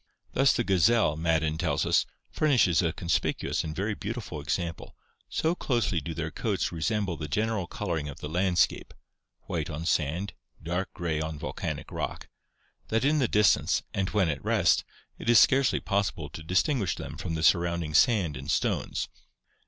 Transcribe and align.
Thus 0.33 0.51
the 0.51 0.63
gazelle, 0.63 1.15
Madden 1.15 1.59
tells 1.59 1.85
us, 1.85 2.07
"furnishes 2.31 2.81
a 2.81 2.91
conspicuous 2.91 3.63
and 3.63 3.75
very 3.75 3.93
beautiful 3.93 4.41
example, 4.41 4.95
so 5.29 5.53
closely 5.53 6.01
do 6.01 6.15
their 6.15 6.31
coats 6.31 6.71
resemble 6.71 7.17
the 7.17 7.27
general 7.27 7.67
coloring 7.67 8.09
of 8.09 8.19
the 8.19 8.27
landscape 8.27 8.95
[white 9.43 9.69
on 9.69 9.85
sand, 9.85 10.33
dark 10.63 10.91
grey 10.95 11.21
on 11.21 11.37
volcanic 11.37 11.91
rock] 11.91 12.29
that 12.87 13.05
in 13.05 13.19
the 13.19 13.27
distance, 13.27 13.83
and 13.93 14.09
when 14.09 14.27
at 14.27 14.43
rest, 14.43 14.83
it 15.19 15.29
is 15.29 15.39
scarcely 15.39 15.79
possible 15.79 16.29
to 16.29 16.41
distinguish 16.41 16.95
them 16.95 17.15
from 17.15 17.35
the 17.35 17.43
surrounding 17.43 17.93
sand 17.93 18.35
and 18.35 18.49
stones." 18.49 19.07